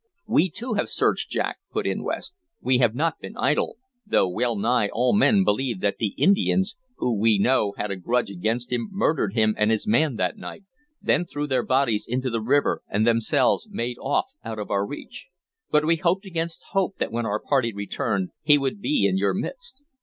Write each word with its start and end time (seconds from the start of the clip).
"We 0.25 0.49
too 0.49 0.73
have 0.73 0.89
searched, 0.89 1.29
Jack," 1.29 1.59
put 1.71 1.85
in 1.85 2.03
West. 2.03 2.33
"We 2.59 2.79
have 2.79 2.95
not 2.95 3.19
been 3.19 3.37
idle, 3.37 3.77
though 4.03 4.27
well 4.27 4.55
nigh 4.55 4.89
all 4.91 5.13
men 5.13 5.43
believe 5.43 5.79
that 5.81 5.97
the 5.99 6.15
Indians, 6.17 6.75
who 6.95 7.19
we 7.19 7.37
know 7.37 7.75
had 7.77 7.91
a 7.91 7.95
grudge 7.97 8.31
against 8.31 8.71
him, 8.71 8.89
murdered 8.91 9.35
him 9.35 9.53
and 9.59 9.69
his 9.69 9.85
man 9.85 10.15
that 10.15 10.37
night, 10.37 10.63
then 11.03 11.25
threw 11.27 11.45
their 11.45 11.61
bodies 11.61 12.07
into 12.09 12.31
the 12.31 12.41
river, 12.41 12.81
and 12.87 13.05
themselves 13.05 13.67
made 13.69 13.97
off 13.99 14.25
out 14.43 14.57
of 14.57 14.71
our 14.71 14.87
reach. 14.87 15.27
But 15.69 15.85
we 15.85 15.97
hoped 15.97 16.25
against 16.25 16.63
hope 16.71 16.97
that 16.97 17.11
when 17.11 17.25
your 17.25 17.39
party 17.39 17.71
returned 17.71 18.31
he 18.41 18.57
would 18.57 18.81
be 18.81 19.05
in 19.07 19.17
your 19.17 19.35
midst." 19.35 19.83